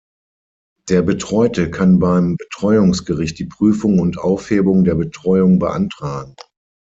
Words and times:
Der 0.89 1.03
Betreute 1.03 1.69
kann 1.69 1.99
beim 1.99 2.35
Betreuungsgericht 2.35 3.37
die 3.37 3.45
Prüfung 3.45 3.99
und 3.99 4.17
Aufhebung 4.17 4.83
der 4.83 4.95
Betreuung 4.95 5.59
beantragen. 5.59 6.33